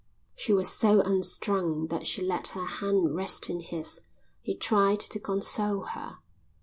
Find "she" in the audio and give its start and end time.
0.35-0.51, 2.07-2.23